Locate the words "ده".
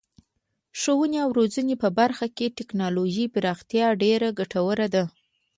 4.95-5.03